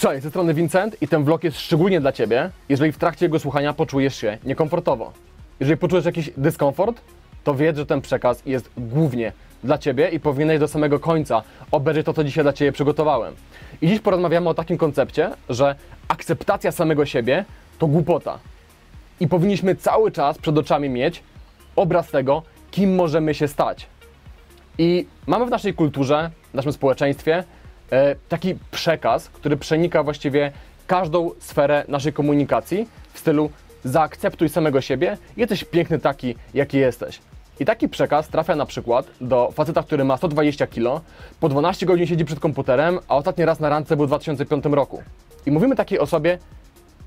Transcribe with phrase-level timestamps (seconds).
[0.00, 3.38] Cześć, ze strony Vincent i ten vlog jest szczególnie dla Ciebie, jeżeli w trakcie jego
[3.38, 5.12] słuchania poczujesz się niekomfortowo.
[5.60, 7.00] Jeżeli poczujesz jakiś dyskomfort,
[7.44, 9.32] to wiedz, że ten przekaz jest głównie
[9.64, 13.34] dla Ciebie i powinieneś do samego końca obejrzeć to, co dzisiaj dla Ciebie przygotowałem.
[13.82, 15.74] I dziś porozmawiamy o takim koncepcie, że
[16.08, 17.44] akceptacja samego siebie
[17.78, 18.38] to głupota.
[19.20, 21.22] I powinniśmy cały czas przed oczami mieć
[21.76, 23.86] obraz tego, kim możemy się stać.
[24.78, 27.44] I mamy w naszej kulturze, w naszym społeczeństwie
[28.28, 30.52] taki przekaz, który przenika właściwie
[30.86, 33.50] każdą sferę naszej komunikacji w stylu
[33.84, 37.20] zaakceptuj samego siebie, jesteś piękny taki, jaki jesteś.
[37.60, 41.04] I taki przekaz trafia na przykład do faceta, który ma 120 kg,
[41.40, 45.02] po 12 godzin siedzi przed komputerem, a ostatni raz na randce był w 2005 roku.
[45.46, 46.38] I mówimy takiej osobie,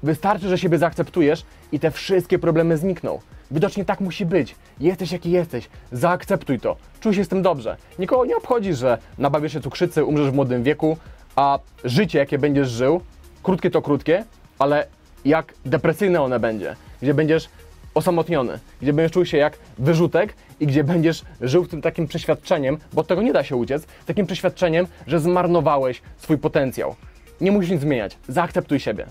[0.03, 3.19] Wystarczy, że siebie zaakceptujesz i te wszystkie problemy znikną.
[3.51, 4.55] Widocznie tak musi być.
[4.79, 5.69] Jesteś jaki jesteś.
[5.91, 6.75] Zaakceptuj to.
[6.99, 7.77] Czuj się z tym dobrze.
[7.99, 10.97] Nikogo nie obchodzi, że nabawisz się cukrzycy, umrzesz w młodym wieku,
[11.35, 13.01] a życie, jakie będziesz żył,
[13.43, 14.25] krótkie to krótkie,
[14.59, 14.87] ale
[15.25, 17.49] jak depresyjne one będzie, gdzie będziesz
[17.93, 22.77] osamotniony, gdzie będziesz czuł się jak wyrzutek i gdzie będziesz żył w tym takim przeświadczeniem,
[22.93, 26.95] bo od tego nie da się uciec, takim przeświadczeniem, że zmarnowałeś swój potencjał.
[27.41, 28.17] Nie musisz nic zmieniać.
[28.27, 29.05] Zaakceptuj siebie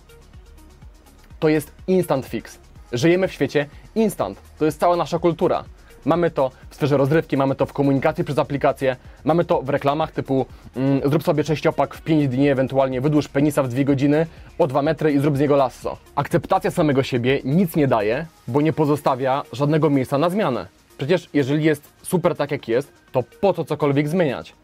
[1.42, 2.58] to jest instant fix.
[2.92, 4.38] Żyjemy w świecie instant.
[4.58, 5.64] To jest cała nasza kultura.
[6.04, 10.12] Mamy to w sferze rozrywki, mamy to w komunikacji przez aplikacje, mamy to w reklamach
[10.12, 14.26] typu mm, zrób sobie sześciopak w 5 dni, ewentualnie wydłuż penisa w 2 godziny
[14.58, 15.96] o 2 metry i zrób z niego lasso.
[16.14, 20.66] Akceptacja samego siebie nic nie daje, bo nie pozostawia żadnego miejsca na zmianę.
[20.98, 24.54] Przecież jeżeli jest super tak jak jest, to po co cokolwiek zmieniać?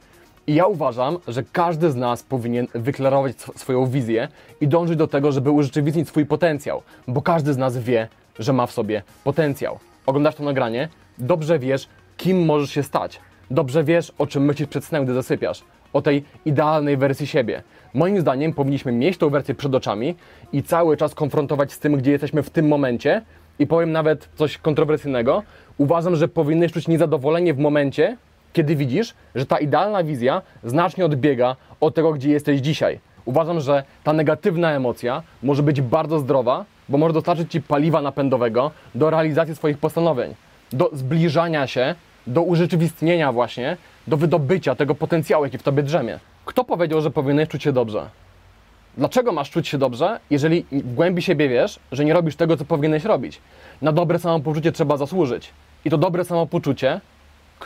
[0.49, 4.29] I ja uważam, że każdy z nas powinien wyklarować sw- swoją wizję
[4.61, 8.67] i dążyć do tego, żeby urzeczywistnić swój potencjał, bo każdy z nas wie, że ma
[8.67, 9.79] w sobie potencjał.
[10.07, 13.21] Oglądasz to nagranie, dobrze wiesz, kim możesz się stać.
[13.51, 15.65] Dobrze wiesz, o czym myślisz przed snem, gdy zasypiasz.
[15.93, 17.63] O tej idealnej wersji siebie.
[17.95, 20.15] Moim zdaniem powinniśmy mieć tą wersję przed oczami
[20.53, 23.23] i cały czas konfrontować z tym, gdzie jesteśmy w tym momencie.
[23.59, 25.43] I powiem nawet coś kontrowersyjnego.
[25.79, 28.17] Uważam, że powinieneś czuć niezadowolenie w momencie,
[28.53, 32.99] kiedy widzisz, że ta idealna wizja znacznie odbiega od tego, gdzie jesteś dzisiaj.
[33.25, 38.71] Uważam, że ta negatywna emocja może być bardzo zdrowa, bo może dostarczyć Ci paliwa napędowego
[38.95, 40.35] do realizacji swoich postanowień,
[40.73, 41.95] do zbliżania się,
[42.27, 43.77] do urzeczywistnienia właśnie,
[44.07, 46.19] do wydobycia tego potencjału, jaki w Tobie drzemie.
[46.45, 48.09] Kto powiedział, że powinieneś czuć się dobrze?
[48.97, 52.65] Dlaczego masz czuć się dobrze, jeżeli w głębi siebie wiesz, że nie robisz tego, co
[52.65, 53.41] powinieneś robić?
[53.83, 55.51] Na dobre samopoczucie trzeba zasłużyć.
[55.85, 57.01] I to dobre samopoczucie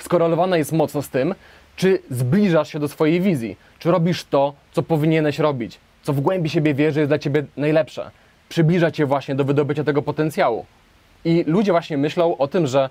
[0.01, 1.35] skorelowane jest mocno z tym,
[1.77, 6.51] czy zbliżasz się do swojej wizji, czy robisz to, co powinieneś robić, co w głębi
[6.51, 8.11] siebie wiesz, że jest dla ciebie najlepsze.
[8.49, 10.67] Przybliża cię właśnie do wydobycia tego potencjału.
[11.25, 12.91] I ludzie właśnie myślą o tym, że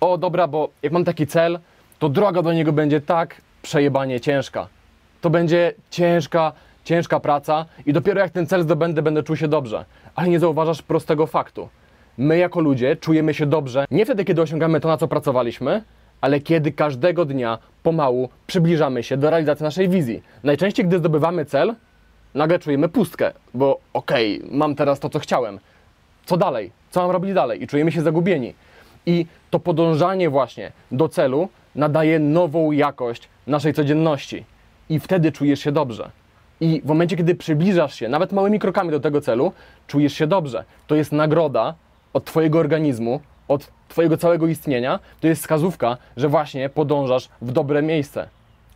[0.00, 1.58] o dobra, bo jak mam taki cel,
[1.98, 4.68] to droga do niego będzie tak przejebanie ciężka.
[5.20, 6.52] To będzie ciężka,
[6.84, 9.84] ciężka praca i dopiero jak ten cel zdobędę, będę czuł się dobrze.
[10.14, 11.68] Ale nie zauważasz prostego faktu.
[12.18, 15.82] My jako ludzie czujemy się dobrze nie wtedy, kiedy osiągamy to, na co pracowaliśmy,
[16.20, 20.22] ale kiedy każdego dnia pomału przybliżamy się do realizacji naszej wizji.
[20.44, 21.74] Najczęściej, gdy zdobywamy cel,
[22.34, 25.60] nagle czujemy pustkę, bo okej, mam teraz to, co chciałem.
[26.26, 26.70] Co dalej?
[26.90, 27.62] Co mam robić dalej?
[27.62, 28.54] I czujemy się zagubieni.
[29.06, 34.44] I to podążanie właśnie do celu nadaje nową jakość naszej codzienności.
[34.88, 36.10] I wtedy czujesz się dobrze.
[36.60, 39.52] I w momencie, kiedy przybliżasz się, nawet małymi krokami do tego celu,
[39.86, 40.64] czujesz się dobrze.
[40.86, 41.74] To jest nagroda
[42.12, 47.82] od Twojego organizmu, od Twojego całego istnienia, to jest wskazówka, że właśnie podążasz w dobre
[47.82, 48.28] miejsce,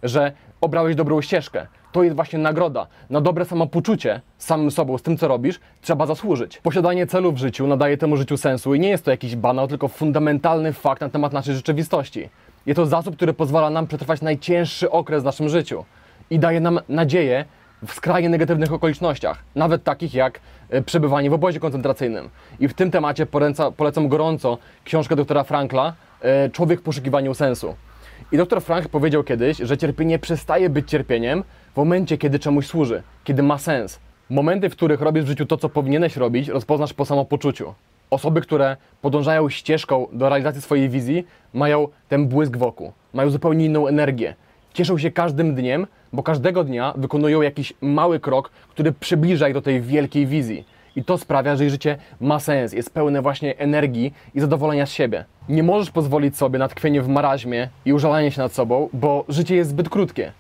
[0.03, 1.67] że obrałeś dobrą ścieżkę.
[1.93, 2.87] To jest właśnie nagroda.
[3.11, 6.59] Na dobre samopoczucie samym sobą, z tym, co robisz, trzeba zasłużyć.
[6.59, 9.89] Posiadanie celu w życiu nadaje temu życiu sensu i nie jest to jakiś banał, tylko
[9.89, 12.29] fundamentalny fakt na temat naszej rzeczywistości.
[12.67, 15.85] Jest to zasób, który pozwala nam przetrwać najcięższy okres w naszym życiu
[16.31, 17.45] i daje nam nadzieję
[17.87, 20.41] w skrajnie negatywnych okolicznościach, nawet takich jak
[20.71, 22.29] e, przebywanie w obozie koncentracyjnym.
[22.61, 27.75] I w tym temacie poleca, polecam gorąco książkę doktora Frankla e, Człowiek w poszukiwaniu sensu.
[28.33, 31.45] I doktor Frank powiedział kiedyś, że cierpienie przestaje być cierpieniem
[31.75, 33.99] w momencie, kiedy czemuś służy, kiedy ma sens.
[34.31, 37.75] Momenty, w których robisz w życiu to, co powinieneś robić, rozpoznasz po samopoczuciu.
[38.11, 43.87] Osoby, które podążają ścieżką do realizacji swojej wizji, mają ten błysk wokół, mają zupełnie inną
[43.87, 44.35] energię.
[44.75, 49.63] Cieszą się każdym dniem, bo każdego dnia wykonują jakiś mały krok, który przybliża ich do
[49.63, 50.65] tej wielkiej wizji.
[50.97, 54.93] I to sprawia, że ich życie ma sens, jest pełne właśnie energii i zadowolenia z
[54.93, 55.25] siebie.
[55.49, 59.57] Nie możesz pozwolić sobie na tkwienie w maraźmie i użalanie się nad sobą, bo życie
[59.57, 60.33] jest zbyt krótkie.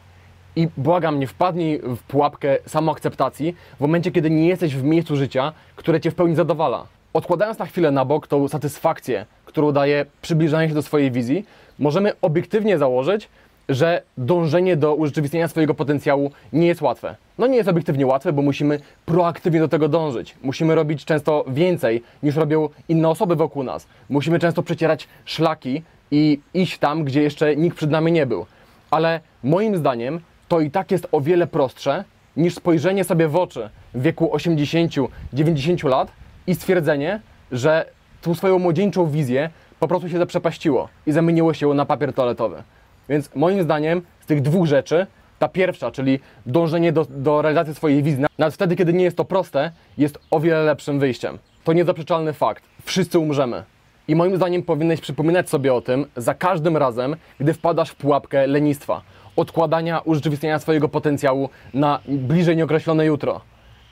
[0.56, 5.52] I błagam, nie wpadnij w pułapkę samoakceptacji w momencie, kiedy nie jesteś w miejscu życia,
[5.76, 6.86] które cię w pełni zadowala.
[7.12, 11.46] Odkładając na chwilę na bok tą satysfakcję, którą daje przybliżanie się do swojej wizji,
[11.78, 13.28] możemy obiektywnie założyć,
[13.68, 17.16] że dążenie do urzeczywistnienia swojego potencjału nie jest łatwe.
[17.38, 20.34] No nie jest obiektywnie łatwe, bo musimy proaktywnie do tego dążyć.
[20.42, 23.86] Musimy robić często więcej niż robią inne osoby wokół nas.
[24.08, 28.46] Musimy często przecierać szlaki i iść tam, gdzie jeszcze nikt przed nami nie był.
[28.90, 32.04] Ale moim zdaniem to i tak jest o wiele prostsze
[32.36, 36.08] niż spojrzenie sobie w oczy w wieku 80-90 lat
[36.46, 37.20] i stwierdzenie,
[37.52, 37.86] że
[38.22, 39.50] tą swoją młodzieńczą wizję
[39.80, 42.62] po prostu się zaprzepaściło i zamieniło się na papier toaletowy.
[43.08, 45.06] Więc moim zdaniem z tych dwóch rzeczy,
[45.38, 49.24] ta pierwsza, czyli dążenie do, do realizacji swojej wizji, nawet wtedy, kiedy nie jest to
[49.24, 51.38] proste, jest o wiele lepszym wyjściem.
[51.64, 52.64] To niezaprzeczalny fakt.
[52.84, 53.62] Wszyscy umrzemy.
[54.08, 58.46] I moim zdaniem powinieneś przypominać sobie o tym za każdym razem, gdy wpadasz w pułapkę
[58.46, 59.02] lenistwa,
[59.36, 63.40] odkładania urzeczywistnienia swojego potencjału na bliżej nieokreślone jutro.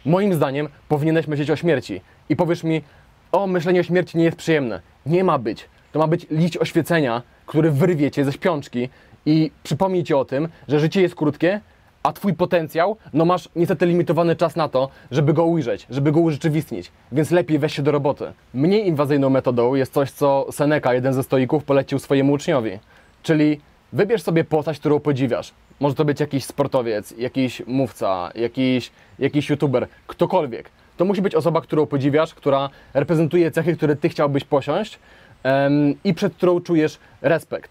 [0.05, 2.01] Moim zdaniem powinieneś myśleć o śmierci.
[2.29, 2.83] I powiesz mi,
[3.33, 4.81] o, myślenie o śmierci nie jest przyjemne.
[5.07, 5.69] Nie ma być.
[5.93, 8.89] To ma być liść oświecenia, który wyrwie cię ze śpiączki
[9.27, 11.61] i przypomni ci o tym, że życie jest krótkie,
[12.03, 16.21] a twój potencjał, no masz niestety limitowany czas na to, żeby go ujrzeć, żeby go
[16.21, 18.33] urzeczywistnić, więc lepiej weź się do roboty.
[18.55, 22.79] Mniej inwazyjną metodą jest coś, co Seneca, jeden ze stoików, polecił swojemu uczniowi,
[23.23, 23.61] czyli
[23.93, 25.53] wybierz sobie postać, którą podziwiasz.
[25.81, 30.71] Może to być jakiś sportowiec, jakiś mówca, jakiś, jakiś youtuber, ktokolwiek.
[30.97, 34.99] To musi być osoba, którą podziwiasz, która reprezentuje cechy, które ty chciałbyś posiąść
[36.05, 37.71] i przed którą czujesz respekt.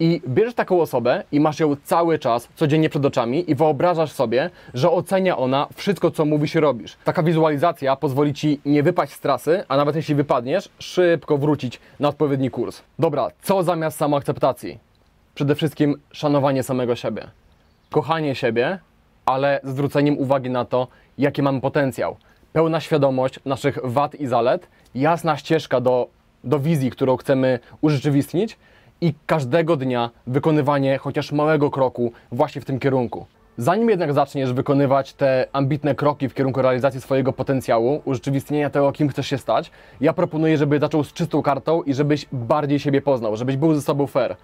[0.00, 4.50] I bierzesz taką osobę i masz ją cały czas, codziennie przed oczami i wyobrażasz sobie,
[4.74, 6.96] że ocenia ona wszystko, co mówisz i robisz.
[7.04, 12.08] Taka wizualizacja pozwoli ci nie wypaść z trasy, a nawet jeśli wypadniesz, szybko wrócić na
[12.08, 12.82] odpowiedni kurs.
[12.98, 14.78] Dobra, co zamiast samoakceptacji?
[15.34, 17.26] Przede wszystkim szanowanie samego siebie.
[17.90, 18.78] Kochanie siebie,
[19.26, 20.88] ale zwróceniem uwagi na to,
[21.18, 22.16] jaki mamy potencjał.
[22.52, 26.08] Pełna świadomość naszych wad i zalet, jasna ścieżka do,
[26.44, 28.58] do wizji, którą chcemy urzeczywistnić
[29.00, 33.26] i każdego dnia wykonywanie chociaż małego kroku właśnie w tym kierunku.
[33.58, 39.08] Zanim jednak zaczniesz wykonywać te ambitne kroki w kierunku realizacji swojego potencjału, urzeczywistnienia tego, kim
[39.08, 39.70] chcesz się stać,
[40.00, 43.82] ja proponuję, żeby zaczął z czystą kartą i żebyś bardziej siebie poznał, żebyś był ze
[43.82, 44.36] sobą fair.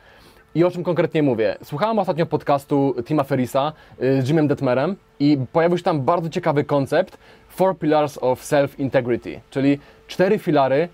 [0.55, 1.57] I o czym konkretnie mówię?
[1.65, 3.73] Słuchałem ostatnio podcastu Tima Ferrisa
[4.03, 9.41] y, z Jimem Detmerem i pojawił się tam bardzo ciekawy koncept Four Pillars of Self-Integrity,
[9.51, 10.89] czyli cztery filary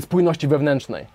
[0.00, 1.06] spójności wewnętrznej.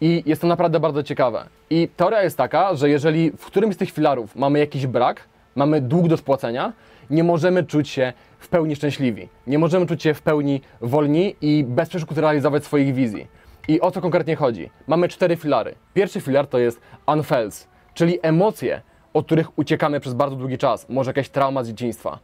[0.00, 1.44] I jest to naprawdę bardzo ciekawe.
[1.70, 5.20] I teoria jest taka, że jeżeli w którymś z tych filarów mamy jakiś brak,
[5.54, 6.72] mamy dług do spłacenia,
[7.10, 9.28] nie możemy czuć się w pełni szczęśliwi.
[9.46, 13.26] Nie możemy czuć się w pełni wolni i bez przeszkód realizować swoich wizji.
[13.68, 14.70] I o co konkretnie chodzi?
[14.86, 15.74] Mamy cztery filary.
[15.94, 18.82] Pierwszy filar to jest unfels, czyli emocje,
[19.18, 22.18] od których uciekamy przez bardzo długi czas, może jakaś trauma z dzieciństwa.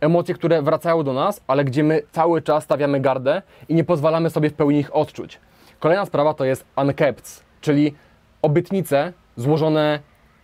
[0.00, 4.30] Emocje, które wracają do nas, ale gdzie my cały czas stawiamy gardę i nie pozwalamy
[4.30, 5.40] sobie w pełni ich odczuć.
[5.80, 7.94] Kolejna sprawa to jest unkept, czyli
[8.42, 10.00] obietnice złożone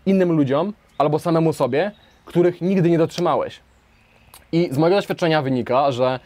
[0.06, 1.92] innym ludziom albo samemu sobie,
[2.24, 3.60] których nigdy nie dotrzymałeś.
[4.52, 6.20] I z mojego doświadczenia wynika, że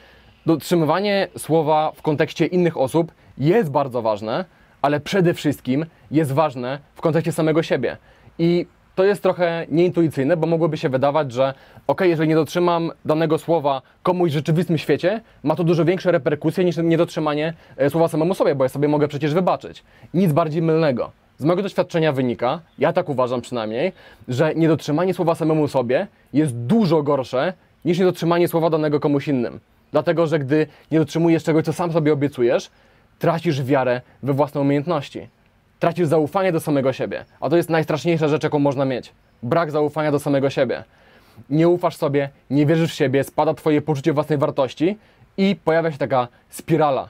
[0.47, 4.45] dotrzymywanie słowa w kontekście innych osób jest bardzo ważne,
[4.83, 7.97] ale przede wszystkim jest ważne w kontekście samego siebie.
[8.39, 8.67] I
[8.99, 11.55] to jest trochę nieintuicyjne, bo mogłoby się wydawać, że
[11.87, 16.65] ok, jeżeli nie dotrzymam danego słowa komuś w rzeczywistym świecie, ma to dużo większe reperkusje
[16.65, 19.85] niż niedotrzymanie e, słowa samemu sobie, bo ja sobie mogę przecież wybaczyć.
[20.15, 21.11] Nic bardziej mylnego.
[21.37, 23.93] Z mojego doświadczenia wynika, ja tak uważam przynajmniej,
[24.29, 27.53] że niedotrzymanie słowa samemu sobie jest dużo gorsze
[27.85, 29.61] niż niedotrzymanie słowa danego komuś innym.
[29.93, 32.71] Dlatego, że gdy nie dotrzymujesz czegoś, co sam sobie obiecujesz,
[33.19, 35.29] tracisz wiarę we własne umiejętności.
[35.79, 37.25] Tracisz zaufanie do samego siebie.
[37.41, 39.13] A to jest najstraszniejsza rzecz, jaką można mieć.
[39.43, 40.85] Brak zaufania do samego siebie.
[41.51, 44.99] Nie ufasz sobie, nie wierzysz w siebie, spada Twoje poczucie własnej wartości
[45.37, 47.09] i pojawia się taka spirala.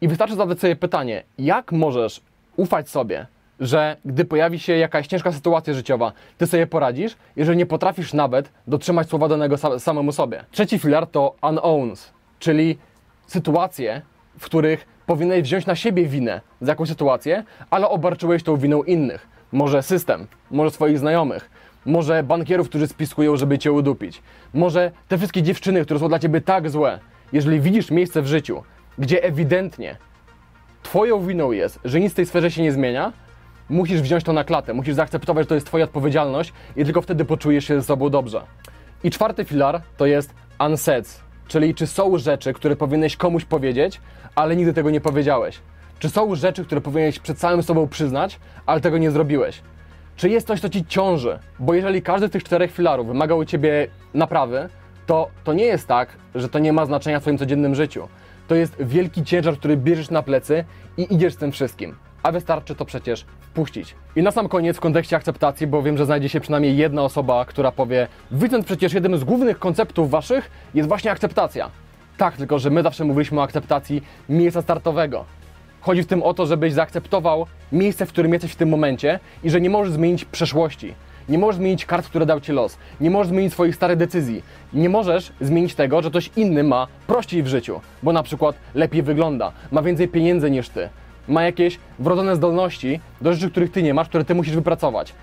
[0.00, 2.20] I wystarczy zadać sobie pytanie, jak możesz
[2.56, 3.26] ufać sobie,
[3.60, 8.50] że gdy pojawi się jakaś ciężka sytuacja życiowa, ty sobie poradzisz, jeżeli nie potrafisz nawet
[8.66, 10.44] dotrzymać słowa danego samemu sobie.
[10.50, 12.78] Trzeci filar to unknowns, czyli
[13.26, 14.02] sytuacje,
[14.38, 19.26] w których powinieneś wziąć na siebie winę za jakąś sytuację, ale obarczyłeś tą winą innych.
[19.52, 21.50] Może system, może swoich znajomych,
[21.86, 24.22] może bankierów, którzy spiskują, żeby cię udupić.
[24.54, 26.98] Może te wszystkie dziewczyny, które są dla ciebie tak złe.
[27.32, 28.62] Jeżeli widzisz miejsce w życiu,
[28.98, 29.96] gdzie ewidentnie
[30.82, 33.12] twoją winą jest, że nic w tej sferze się nie zmienia,
[33.68, 37.24] musisz wziąć to na klatę, musisz zaakceptować, że to jest twoja odpowiedzialność i tylko wtedy
[37.24, 38.42] poczujesz się ze sobą dobrze.
[39.04, 44.00] I czwarty filar to jest unsets, czyli czy są rzeczy, które powinieneś komuś powiedzieć,
[44.34, 45.60] ale nigdy tego nie powiedziałeś?
[45.98, 49.62] Czy są rzeczy, które powinieneś przed samym sobą przyznać, ale tego nie zrobiłeś?
[50.16, 51.38] Czy jest coś, co ci ciąży?
[51.58, 54.68] Bo jeżeli każdy z tych czterech filarów wymaga u ciebie naprawy,
[55.06, 58.08] to to nie jest tak, że to nie ma znaczenia w twoim codziennym życiu.
[58.48, 60.64] To jest wielki ciężar, który bierzesz na plecy
[60.96, 61.96] i idziesz z tym wszystkim.
[62.22, 63.94] A wystarczy to przecież wpuścić.
[64.16, 67.44] I na sam koniec w kontekście akceptacji, bo wiem, że znajdzie się przynajmniej jedna osoba,
[67.44, 71.70] która powie Vincent, przecież jednym z głównych konceptów waszych jest właśnie akceptacja.
[72.16, 75.24] Tak, tylko że my zawsze mówiliśmy o akceptacji miejsca startowego.
[75.80, 79.50] Chodzi w tym o to, żebyś zaakceptował miejsce, w którym jesteś w tym momencie i
[79.50, 80.94] że nie możesz zmienić przeszłości.
[81.28, 82.78] Nie możesz zmienić kart, które dał ci los.
[83.00, 84.42] Nie możesz zmienić swoich starych decyzji.
[84.72, 89.02] Nie możesz zmienić tego, że ktoś inny ma prościej w życiu, bo na przykład lepiej
[89.02, 90.88] wygląda, ma więcej pieniędzy niż ty,
[91.28, 95.14] ma jakieś wrodzone zdolności do rzeczy, których ty nie masz, które ty musisz wypracować.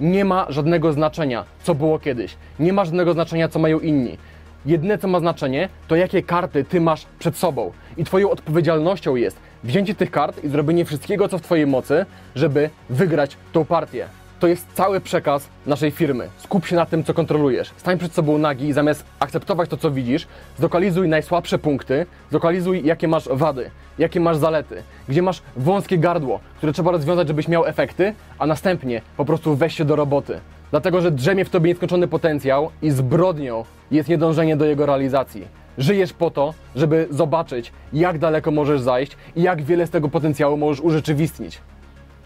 [0.00, 2.36] Nie ma żadnego znaczenia, co było kiedyś.
[2.58, 4.18] Nie ma żadnego znaczenia, co mają inni.
[4.66, 7.72] Jedyne, co ma znaczenie, to jakie karty ty masz przed sobą.
[7.96, 12.70] I twoją odpowiedzialnością jest wzięcie tych kart i zrobienie wszystkiego, co w twojej mocy, żeby
[12.90, 14.06] wygrać tą partię.
[14.40, 16.28] To jest cały przekaz naszej firmy.
[16.38, 17.72] Skup się na tym, co kontrolujesz.
[17.76, 20.26] Stań przed sobą nagi i zamiast akceptować to, co widzisz,
[20.58, 26.72] zlokalizuj najsłabsze punkty, zlokalizuj, jakie masz wady, jakie masz zalety, gdzie masz wąskie gardło, które
[26.72, 30.40] trzeba rozwiązać, żebyś miał efekty, a następnie po prostu weź się do roboty.
[30.70, 35.44] Dlatego, że drzemie w tobie nieskończony potencjał i zbrodnią jest niedążenie do jego realizacji.
[35.78, 40.56] Żyjesz po to, żeby zobaczyć, jak daleko możesz zajść i jak wiele z tego potencjału
[40.56, 41.60] możesz urzeczywistnić.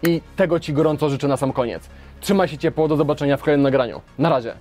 [0.03, 1.89] I tego Ci gorąco życzę na sam koniec.
[2.21, 4.01] Trzymaj się ciepło, do zobaczenia w kolejnym nagraniu.
[4.17, 4.53] Na razie.